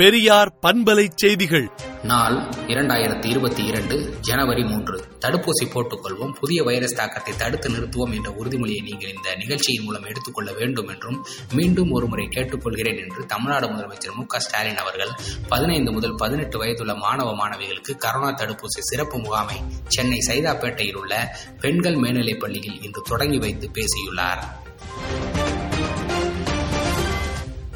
பெரியார் 0.00 0.58
பண்பலை 0.62 1.08
செய்திகள். 1.14 1.70
நாள் 2.02 2.36
இரண்டாயிரத்தி 2.66 3.26
இருபத்தி 3.26 3.64
இரண்டு 3.64 4.16
ஜனவரி 4.20 4.64
மூன்று. 4.64 5.04
தடுப்பூசி 5.20 5.64
போட்டுக்கொள்வோம். 5.64 6.32
புதிய 6.32 6.62
வைரஸ் 6.62 6.96
தாக்கத்தை 6.96 7.34
தடுத்து 7.36 7.68
நிறுத்துவோம் 7.68 8.14
என்ற 8.14 8.30
உறுதிமொழியை 8.30 8.82
நீங்கள் 8.82 9.14
இந்த 9.14 9.34
நிகழ்ச்சியின் 9.34 9.82
மூலம் 9.82 10.04
எடுத்துக்கொள்ள 10.04 10.52
வேண்டும் 10.52 10.88
என்றும் 10.88 11.26
மீண்டும் 11.52 11.90
ஒருமுறை 11.90 12.28
கேட்டுக்கொள்கிறேன் 12.34 13.02
என்று 13.02 13.26
தமிழ்நாடு 13.26 13.66
முதலமைச்சர் 13.66 14.14
மு 14.14 14.24
ஸ்டாலின் 14.36 14.76
அவர்கள் 14.76 15.10
பதினைந்து 15.48 15.92
முதல் 15.92 16.14
பதினெட்டு 16.14 16.58
வயதுள்ள 16.58 16.94
மாணவ 16.94 17.32
மாணவிகளுக்கு 17.32 17.98
கரோனா 17.98 18.34
தடுப்பூசி 18.34 18.80
சிறப்பு 18.80 19.18
முகாமை 19.18 19.56
சென்னை 19.86 20.18
சைதாப்பேட்டையில் 20.26 20.94
உள்ள 20.94 21.36
பெண்கள் 21.60 21.94
மேல்நிலைப் 21.94 22.40
பள்ளியில் 22.40 22.82
இன்று 22.82 23.02
தொடங்கி 23.08 23.38
வைத்து 23.38 23.70
பேசியுள்ளார். 23.70 24.58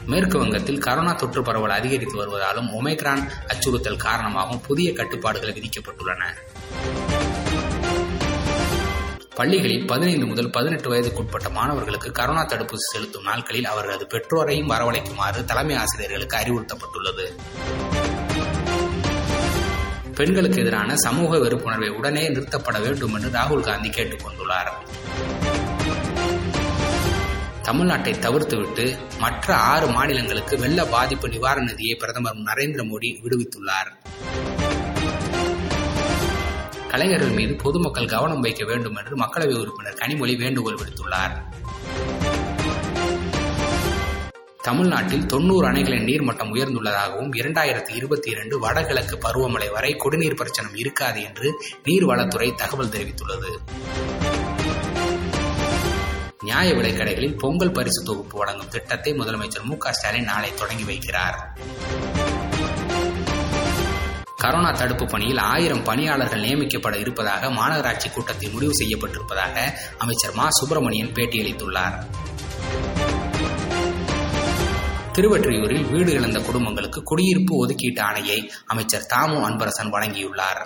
மேற்கு 0.06 0.38
வங்கத்தில் 0.38 0.78
கரோனா 0.78 1.14
தொற்று 1.14 1.42
பரவல் 1.42 1.70
அதிகரித்து 1.70 2.26
வருவதாலும் 2.26 2.68
ஒமைக்ரான் 2.82 3.28
அச்சுறுத்தல் 3.46 3.96
காரணமாகவும் 3.96 4.60
புதிய 4.60 4.92
கட்டுப்பாடுகள் 4.92 5.52
விதிக்கப்பட்டுள்ளன. 5.52 6.22
பள்ளிகளில் 9.34 9.86
பதினைந்து 9.86 10.26
முதல் 10.26 10.50
பதினெட்டு 10.50 10.92
வயதுக்குட்பட்ட 10.92 11.50
மாணவர்களுக்கு 11.50 12.08
கரோனா 12.08 12.46
தடுப்பூசி 12.46 12.84
செலுத்தும் 12.92 13.22
நாட்களில் 13.22 13.64
அவர்களது 13.64 14.06
பெற்றோரையும் 14.06 14.70
வரவழைக்குமாறு 14.70 15.44
தலைமை 15.44 15.76
ஆசிரியர்களுக்கு 15.76 16.36
அறிவுறுத்தப்பட்டுள்ளது. 16.36 17.26
பெண்களுக்கு 20.14 20.60
எதிரான 20.60 20.96
சமூக 20.96 21.36
வெறுப்புணர்வை 21.36 21.88
உடனே 21.88 22.28
நிறுத்தப்பட 22.28 22.80
வேண்டும் 22.80 23.14
என்று 23.14 23.28
ராகுல் 23.28 23.60
காந்தி 23.60 23.90
கேட்டுக் 23.90 24.20
கொண்டுள்ளார் 24.26 24.72
தமிழ்நாட்டை 27.64 28.12
தவிர்த்துவிட்டு 28.24 28.98
மற்ற 29.18 29.54
ஆறு 29.56 29.86
மாநிலங்களுக்கு 29.86 30.58
வெள்ள 30.58 30.84
பாதிப்பு 30.84 31.28
நிவாரண 31.28 31.64
நிதியை 31.70 31.94
பிரதமர் 31.94 32.36
நரேந்திர 32.36 32.82
மோடி 32.90 33.10
விடுவித்துள்ளார். 33.22 33.90
கலைஞர்கள் 36.88 37.30
மீது 37.30 37.54
பொதுமக்கள் 37.54 38.06
கவனம் 38.06 38.40
வைக்க 38.40 38.64
வேண்டும் 38.64 38.96
என்று 38.96 39.16
மக்களவை 39.16 39.54
உறுப்பினர் 39.60 39.98
கனிமொழி 39.98 40.36
வேண்டுகோள் 40.36 40.78
விடுத்துள்ளார். 40.80 41.34
தமிழ்நாட்டில் 44.62 45.26
தொன்னூறு 45.26 45.70
அணைகளின் 45.70 46.06
நீர்மட்டம் 46.10 46.52
உயர்ந்துள்ளதாகவும் 46.54 47.32
இரண்டாயிரத்தி 47.32 47.94
இருபத்தி 47.94 48.30
இரண்டு 48.30 48.58
வடகிழக்கு 48.58 49.18
பருவமழை 49.22 49.70
வரை 49.72 49.96
குடிநீர் 49.96 50.34
பிரச்சனை 50.34 50.70
இருக்காது 50.74 51.22
என்று 51.22 51.60
நீர்வளத்துறை 51.84 52.54
தகவல் 52.54 52.88
தெரிவித்துள்ளது. 52.88 53.50
நியாய 56.44 56.72
விலைக்கடைகளில் 56.72 57.38
பொங்கல் 57.38 57.72
பரிசு 57.72 58.02
தொகுப்பு 58.04 58.38
வழங்கும் 58.38 58.68
திட்டத்தை 58.68 59.12
முதலமைச்சர் 59.12 59.62
மு 59.62 59.74
ஸ்டாலின் 59.90 60.24
நாளை 60.24 60.54
தொடங்கி 60.54 60.82
வைக்கிறார். 60.82 61.38
கரோனா 64.42 64.72
தடுப்பு 64.72 65.06
பணியில் 65.06 65.38
ஆயிரம் 65.38 65.84
பணியாளர்கள் 65.84 66.40
நியமிக்கப்பட 66.40 66.94
இருப்பதாக 66.94 67.50
மாநகராட்சி 67.50 68.12
கூட்டத்தில் 68.12 68.50
முடிவு 68.50 68.72
செய்யப்பட்டிருப்பதாக 68.72 69.72
அமைச்சர் 69.98 70.34
மா. 70.34 70.50
சுப்பிரமணியன் 70.50 71.12
பேட்டியளித்துள்ளார். 71.12 71.96
திருவற்றியூரில் 75.12 75.90
வீடு 75.90 76.12
இழந்த 76.12 76.40
குடும்பங்களுக்கு 76.40 77.02
குடியிருப்பு 77.02 77.56
ஒதுக்கீட்டு 77.56 78.02
ஆணையை 78.02 78.50
அமைச்சர் 78.66 79.06
தாமு 79.14 79.42
அன்பரசன் 79.48 79.92
வழங்கியுள்ளார். 79.92 80.62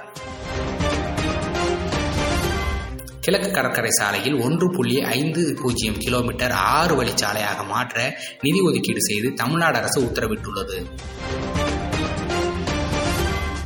கிழக்கு 3.29 3.51
கடற்கரை 3.51 3.91
சாலையில் 3.91 4.41
ஒன்று 4.41 4.71
புள்ளி 4.71 5.03
ஐந்து 5.03 5.59
பூஜ்ஜியம் 5.62 5.98
கிலோமீட்டர் 5.98 6.51
ஆறு 6.51 7.05
வழிச்சாலையாக 7.05 7.67
மாற்ற 7.67 8.19
நிதி 8.41 8.61
ஒதுக்கீடு 8.61 9.03
செய்து 9.03 9.33
தமிழ்நாடு 9.33 9.79
அரசு 9.79 10.01
உத்தரவிட்டுள்ளது. 10.01 10.91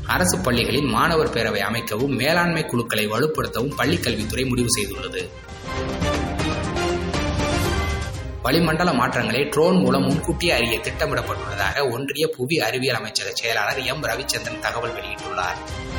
அரசு 0.06 0.39
பள்ளிகளில் 0.39 0.84
மாணவர் 0.84 1.33
பேரவை 1.33 1.59
அமைக்கவும் 1.59 2.17
மேலாண்மை 2.17 2.67
குழுக்களை 2.67 3.06
வலுப்படுத்தவும் 3.06 3.72
பள்ளிக்கல்வித்துறை 3.78 4.49
முடிவு 4.49 4.69
செய்துள்ளது. 4.81 5.28
வளிமண்டல 8.43 8.93
மாற்றங்களை 8.93 9.45
ட்ரோன் 9.45 9.77
மூலம் 9.77 10.03
முன்கூட்டியே 10.03 10.53
அறிய 10.53 10.78
திட்டமிடப்பட்டுள்ளதாக 10.78 11.91
ஒன்றிய 11.91 12.28
புவி 12.28 12.61
அறிவியல் 12.61 13.01
அமைச்சக 13.03 13.31
செயலாளர் 13.33 13.83
எம். 13.83 14.05
ரவிச்சந்திரன் 14.05 14.61
தகவல் 14.61 14.93
வெளியிட்டுள்ளார். 14.93 15.91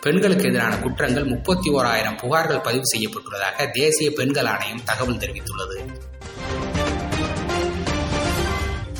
பெண்களுக்கு 0.00 0.44
எதிரான 0.44 0.76
குற்றங்கள் 0.76 1.24
முப்பத்தி 1.24 1.70
ஓராயிரம் 1.70 2.16
புகார்கள் 2.16 2.62
பதிவு 2.62 2.82
செய்யப்பட்டுள்ளதாக 2.84 3.70
தேசிய 3.70 4.10
பெண்கள் 4.10 4.44
ஆணையம் 4.44 4.84
தகவல் 4.84 5.16
தெரிவித்துள்ளது. 5.16 5.76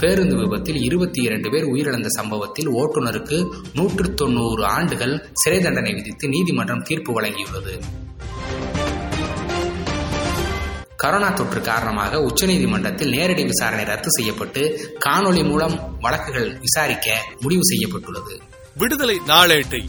பேருந்து 0.01 0.37
விபத்தில் 0.37 0.83
இருபத்தி 0.83 1.23
இரண்டு 1.23 1.51
பேர் 1.51 1.65
உயிரிழந்த 1.65 2.07
சம்பவத்தில் 2.07 2.69
ஓட்டுநருக்கு 2.69 3.39
நூற்று 3.75 4.15
தொன்னூறு 4.15 4.65
ஆண்டுகள் 4.65 5.31
சிறை 5.33 5.61
தண்டனை 5.61 5.95
விதித்து 5.95 6.29
நீதிமன்றம் 6.29 6.83
தீர்ப்பு 6.83 7.21
வழங்கியுள்ளது. 7.21 7.75
கரோனா 11.03 11.33
தொற்று 11.33 11.61
காரணமாக 11.61 12.21
உச்சநீதிமன்றத்தில் 12.21 13.15
நேரடி 13.19 13.45
விசாரணை 13.45 13.85
ரத்து 13.85 14.09
செய்யப்பட்டு 14.11 14.93
காணொலி 15.07 15.49
மூலம் 15.49 15.99
வழக்குகள் 16.01 16.59
விசாரிக்க 16.59 17.25
முடிவு 17.41 17.65
செய்யப்பட்டுள்ளது. 17.65 18.41
விடுதலை 18.77 19.21
நாளேட்டை 19.27 19.89